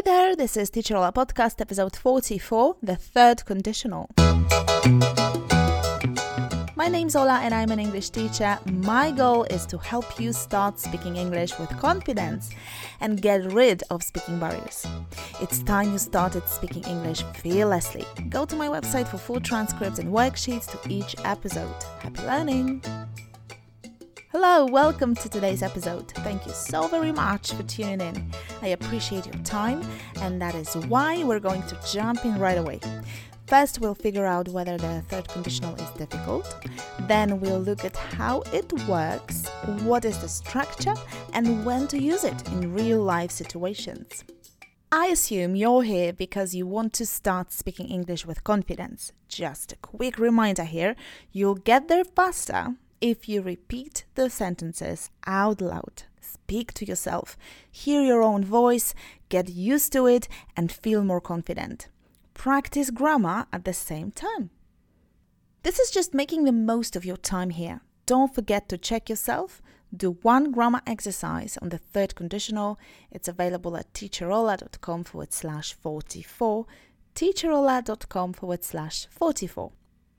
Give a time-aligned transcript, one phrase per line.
[0.00, 4.08] Hey there, this is Teacher Ola Podcast, episode 44, the third conditional.
[6.74, 8.58] My name's Ola and I'm an English teacher.
[8.64, 12.48] My goal is to help you start speaking English with confidence
[13.02, 14.86] and get rid of speaking barriers.
[15.38, 18.06] It's time you started speaking English fearlessly.
[18.30, 21.82] Go to my website for full transcripts and worksheets to each episode.
[21.98, 22.82] Happy learning!
[24.32, 26.08] Hello, welcome to today's episode.
[26.12, 28.32] Thank you so very much for tuning in.
[28.62, 29.82] I appreciate your time,
[30.20, 32.80] and that is why we're going to jump in right away.
[33.46, 36.54] First, we'll figure out whether the third conditional is difficult.
[37.08, 39.48] Then, we'll look at how it works,
[39.82, 40.94] what is the structure,
[41.32, 44.24] and when to use it in real life situations.
[44.92, 49.12] I assume you're here because you want to start speaking English with confidence.
[49.28, 50.96] Just a quick reminder here
[51.30, 56.02] you'll get there faster if you repeat the sentences out loud.
[56.32, 57.36] Speak to yourself,
[57.70, 58.94] hear your own voice,
[59.28, 61.88] get used to it, and feel more confident.
[62.34, 64.50] Practice grammar at the same time.
[65.62, 67.80] This is just making the most of your time here.
[68.06, 69.60] Don't forget to check yourself.
[69.94, 72.78] Do one grammar exercise on the third conditional.
[73.10, 76.66] It's available at teacherola.com forward slash 44.
[77.14, 79.72] teacherola.com forward slash 44.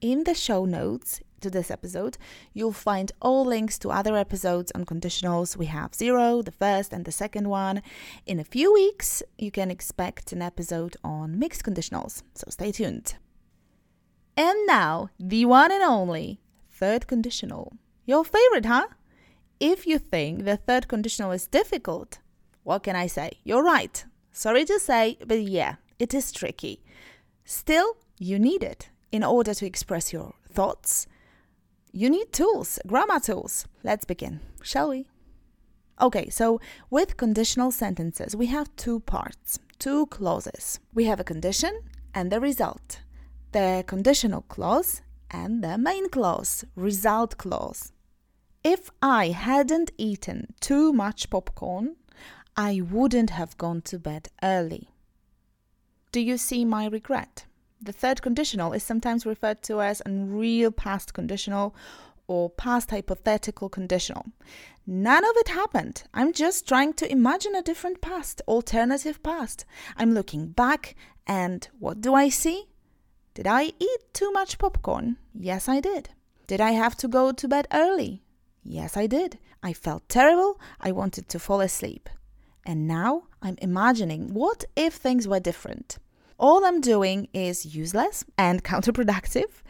[0.00, 2.18] In the show notes, to this episode,
[2.52, 5.56] you'll find all links to other episodes on conditionals.
[5.56, 7.82] We have zero, the first, and the second one.
[8.26, 13.14] In a few weeks, you can expect an episode on mixed conditionals, so stay tuned.
[14.36, 17.72] And now, the one and only third conditional.
[18.06, 18.86] Your favorite, huh?
[19.60, 22.20] If you think the third conditional is difficult,
[22.62, 23.32] what can I say?
[23.42, 24.04] You're right.
[24.30, 26.84] Sorry to say, but yeah, it is tricky.
[27.44, 31.06] Still, you need it in order to express your thoughts
[31.98, 33.66] you need tools, grammar tools.
[33.82, 35.08] Let's begin, shall we?
[36.00, 36.60] Okay, so
[36.90, 40.78] with conditional sentences, we have two parts, two clauses.
[40.94, 41.80] We have a condition
[42.14, 43.00] and the result,
[43.50, 47.90] the conditional clause and the main clause, result clause.
[48.62, 51.96] If I hadn't eaten too much popcorn,
[52.56, 54.90] I wouldn't have gone to bed early.
[56.12, 57.46] Do you see my regret?
[57.80, 61.74] The third conditional is sometimes referred to as unreal past conditional
[62.26, 64.26] or past hypothetical conditional.
[64.86, 66.02] None of it happened.
[66.12, 69.64] I'm just trying to imagine a different past, alternative past.
[69.96, 70.94] I'm looking back,
[71.26, 72.66] and what do I see?
[73.34, 75.16] Did I eat too much popcorn?
[75.34, 76.10] Yes, I did.
[76.46, 78.22] Did I have to go to bed early?
[78.64, 79.38] Yes, I did.
[79.62, 80.60] I felt terrible.
[80.80, 82.08] I wanted to fall asleep.
[82.66, 85.98] And now I'm imagining what if things were different?
[86.38, 89.62] All I'm doing is useless and counterproductive.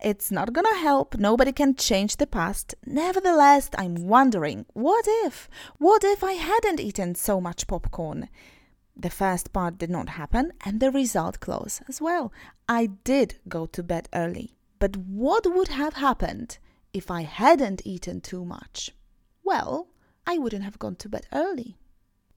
[0.00, 2.74] It's not gonna help, nobody can change the past.
[2.86, 5.48] Nevertheless, I'm wondering what if?
[5.78, 8.28] What if I hadn't eaten so much popcorn?
[8.96, 12.32] The first part did not happen, and the result clause as well.
[12.68, 14.56] I did go to bed early.
[14.78, 16.58] But what would have happened
[16.92, 18.90] if I hadn't eaten too much?
[19.44, 19.88] Well,
[20.26, 21.76] I wouldn't have gone to bed early.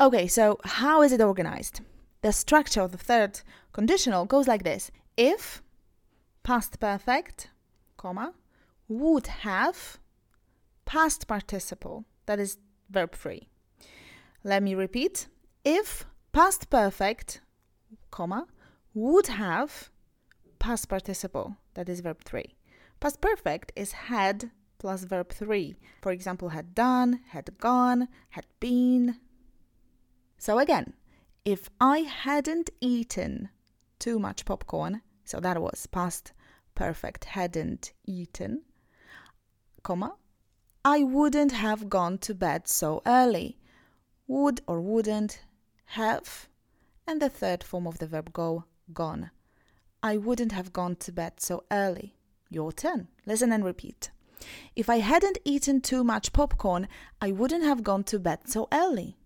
[0.00, 1.80] Okay, so how is it organized?
[2.24, 3.42] The structure of the third
[3.74, 4.90] conditional goes like this.
[5.14, 5.62] If
[6.42, 7.50] past perfect
[7.98, 8.32] comma
[8.88, 9.98] would have
[10.86, 12.56] past participle that is
[12.88, 13.50] verb free.
[14.42, 15.28] Let me repeat.
[15.66, 17.42] If past perfect
[18.10, 18.46] comma
[18.94, 19.90] would have
[20.58, 22.42] past participle that is verb 3
[23.00, 29.20] past perfect is had plus verb 3 for example had done had gone had been.
[30.38, 30.94] So again
[31.44, 33.50] if I hadn't eaten
[33.98, 36.32] too much popcorn, so that was past
[36.74, 38.62] perfect hadn't eaten,
[39.82, 40.16] comma,
[40.84, 43.58] I wouldn't have gone to bed so early.
[44.26, 45.44] Would or wouldn't
[45.86, 46.48] have,
[47.06, 49.30] and the third form of the verb go, gone.
[50.02, 52.16] I wouldn't have gone to bed so early.
[52.50, 53.08] Your turn.
[53.26, 54.10] Listen and repeat.
[54.76, 56.88] If I hadn't eaten too much popcorn,
[57.20, 59.16] I wouldn't have gone to bed so early.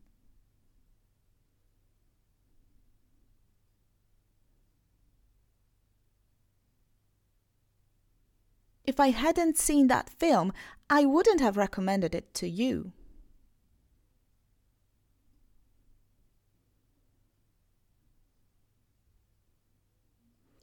[8.89, 10.51] If I hadn't seen that film,
[10.89, 12.93] I wouldn't have recommended it to you.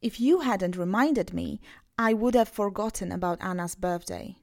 [0.01, 1.61] If you hadn't reminded me,
[1.99, 4.37] I would have forgotten about Anna's birthday.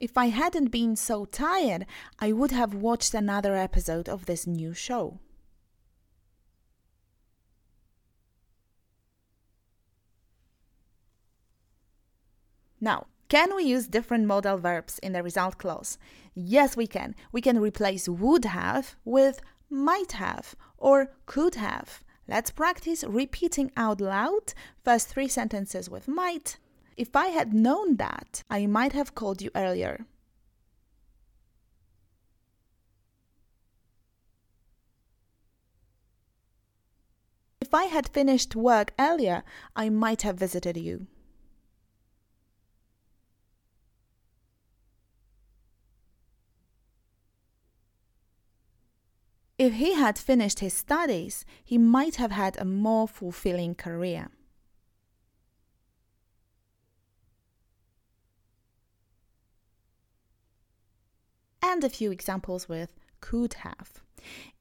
[0.00, 1.86] If I hadn't been so tired,
[2.18, 5.20] I would have watched another episode of this new show.
[12.84, 15.98] Now, Can we use different modal verbs in the result clause?
[16.34, 17.16] Yes, we can.
[17.32, 19.40] We can replace would have with
[19.70, 22.04] might have or could have.
[22.28, 24.52] Let's practice repeating out loud
[24.84, 26.58] first three sentences with might.
[26.96, 30.06] If I had known that, I might have called you earlier.
[37.60, 39.42] If I had finished work earlier,
[39.74, 41.08] I might have visited you.
[49.56, 54.30] If he had finished his studies, he might have had a more fulfilling career.
[61.62, 62.90] And a few examples with
[63.20, 64.02] could have.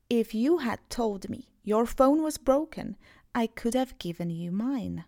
[0.10, 2.95] If you had told me your phone was broken,
[3.34, 5.06] I could have given you mine.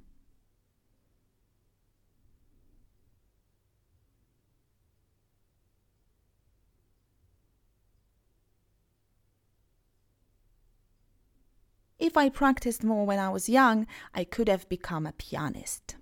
[12.15, 15.97] If I practiced more when I was young, I could have become a pianist.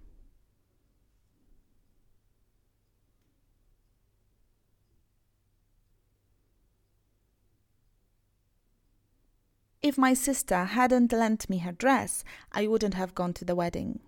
[9.82, 14.00] If my sister hadn't lent me her dress, I wouldn't have gone to the wedding.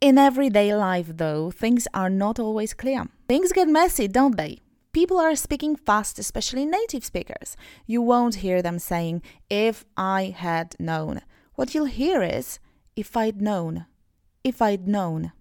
[0.00, 3.06] In everyday life, though, things are not always clear.
[3.28, 4.61] Things get messy, don't they?
[4.92, 7.56] People are speaking fast, especially native speakers.
[7.86, 11.22] You won't hear them saying, if I had known.
[11.54, 12.58] What you'll hear is,
[12.94, 13.86] if I'd known.
[14.44, 15.32] If I'd known.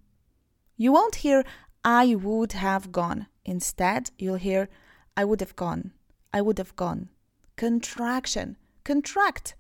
[0.77, 1.43] You won't hear,
[1.83, 3.27] I would have gone.
[3.43, 4.69] Instead, you'll hear,
[5.17, 5.91] I would have gone.
[6.33, 7.09] I would have gone.
[7.57, 8.55] Contraction.
[8.85, 9.55] Contract.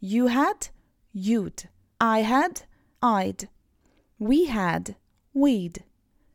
[0.00, 0.70] You had,
[1.12, 1.68] you'd.
[2.00, 2.62] I had,
[3.00, 3.48] I'd.
[4.18, 4.96] We had,
[5.32, 5.84] we'd.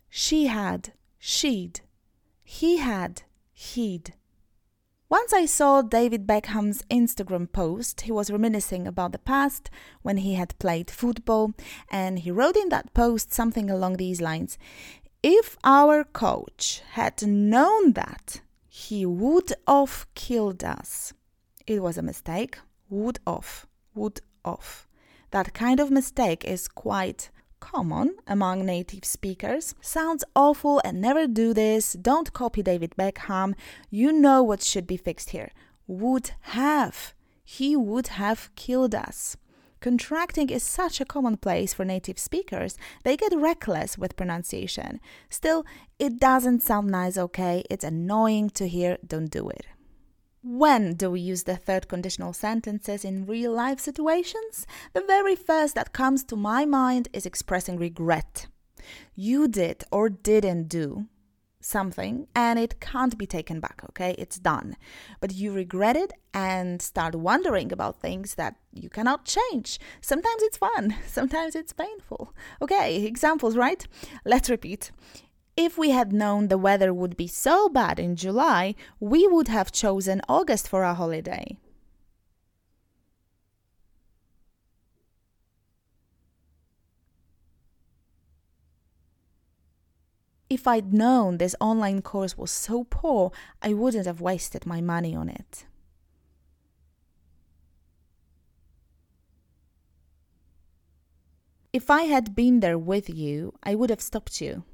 [0.10, 1.82] She had, she'd.
[2.54, 4.14] He had, he'd.
[5.08, 8.02] Once I saw David Beckham's Instagram post.
[8.02, 9.70] He was reminiscing about the past
[10.02, 11.54] when he had played football,
[11.90, 14.58] and he wrote in that post something along these lines
[15.24, 21.14] If our coach had known that, he would have killed us.
[21.66, 22.60] It was a mistake.
[22.90, 23.66] Would have.
[23.96, 24.88] Would have.
[25.32, 29.74] That kind of mistake is quite common among native speakers.
[29.80, 31.94] Sounds awful and never do this.
[31.94, 33.54] Don't copy David Beckham.
[33.90, 35.52] You know what should be fixed here.
[35.88, 37.14] Would have.
[37.46, 39.38] He would have killed us.
[39.82, 45.00] Contracting is such a commonplace for native speakers, they get reckless with pronunciation.
[45.28, 45.66] Still,
[45.98, 47.64] it doesn't sound nice, okay?
[47.68, 49.66] It's annoying to hear, don't do it.
[50.44, 54.66] When do we use the third conditional sentences in real life situations?
[54.94, 58.48] The very first that comes to my mind is expressing regret.
[59.14, 61.06] You did or didn't do
[61.60, 64.16] something and it can't be taken back, okay?
[64.18, 64.78] It's done.
[65.20, 69.80] But you regret it and start wondering about things that you cannot change.
[70.02, 72.34] Sometimes it's fun, sometimes it's painful.
[72.64, 73.86] Okay, examples, right?
[74.26, 74.90] Let's repeat.
[75.58, 79.72] If we had known the weather would be so bad in July, we would have
[79.72, 81.58] chosen August for our holiday.
[90.50, 95.16] If I'd known this online course was so poor, I wouldn't have wasted my money
[95.16, 95.66] on it.
[101.72, 104.66] If I had been there with you, I would have stopped you.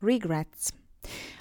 [0.00, 0.72] Regrets.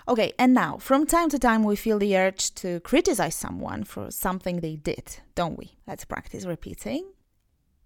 [0.08, 4.10] Okay, and now, from time to time, we feel the urge to criticize someone for
[4.10, 5.78] something they did, don't we?
[5.86, 7.12] Let's practice repeating.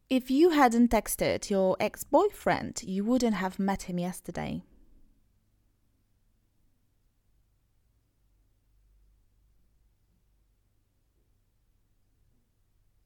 [0.10, 4.64] If you hadn't texted your ex boyfriend, you wouldn't have met him yesterday.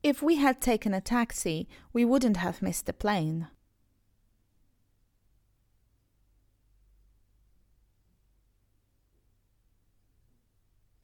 [0.04, 3.48] If we had taken a taxi, we wouldn't have missed the plane.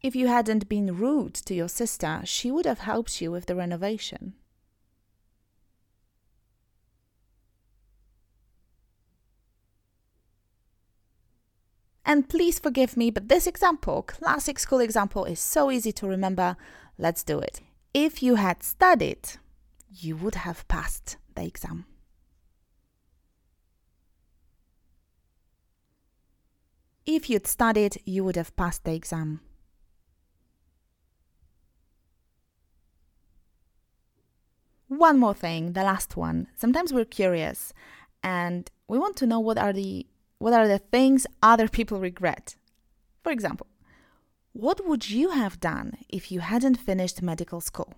[0.04, 3.56] If you hadn't been rude to your sister, she would have helped you with the
[3.56, 4.34] renovation.
[12.06, 16.58] And please forgive me, but this example, classic school example, is so easy to remember.
[16.98, 17.62] Let's do it.
[17.94, 19.30] If you had studied,
[19.90, 21.86] you would have passed the exam.
[27.06, 29.40] If you'd studied, you would have passed the exam.
[34.98, 36.48] One more thing, the last one.
[36.56, 37.74] Sometimes we're curious
[38.22, 40.06] and we want to know what are the
[40.38, 42.58] what are the things other people regret.
[43.24, 43.66] For example,
[44.52, 47.94] what would you have done if you hadn't finished medical school?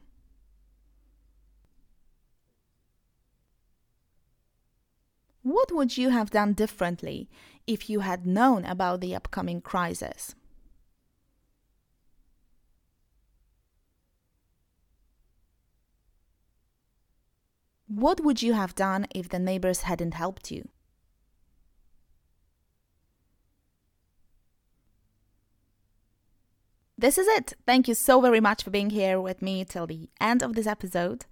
[5.42, 7.30] What would you have done differently
[7.68, 10.34] if you had known about the upcoming crisis?
[17.96, 20.68] What would you have done if the neighbors hadn't helped you?
[26.98, 27.54] This is it.
[27.66, 30.68] Thank you so very much for being here with me till the end of this
[30.68, 31.26] episode.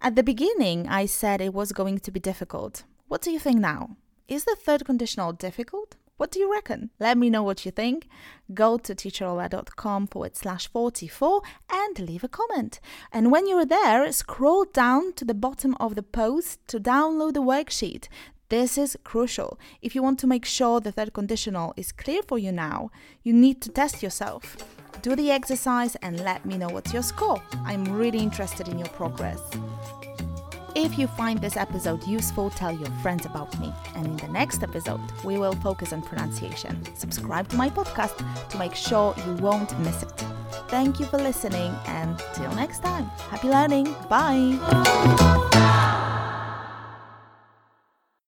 [0.00, 2.84] At the beginning, I said it was going to be difficult.
[3.08, 3.98] What do you think now?
[4.28, 5.96] Is the third conditional difficult?
[6.18, 6.90] What do you reckon?
[6.98, 8.08] Let me know what you think.
[8.52, 12.80] Go to teacherola.com forward slash 44 and leave a comment.
[13.12, 17.42] And when you're there, scroll down to the bottom of the post to download the
[17.42, 18.08] worksheet.
[18.48, 19.60] This is crucial.
[19.80, 22.90] If you want to make sure the third conditional is clear for you now,
[23.22, 24.56] you need to test yourself.
[25.02, 27.40] Do the exercise and let me know what's your score.
[27.64, 29.40] I'm really interested in your progress.
[30.80, 33.74] If you find this episode useful, tell your friends about me.
[33.96, 36.80] And in the next episode, we will focus on pronunciation.
[36.94, 38.16] Subscribe to my podcast
[38.50, 40.24] to make sure you won't miss it.
[40.68, 43.92] Thank you for listening, and till next time, happy learning.
[44.08, 45.48] Bye.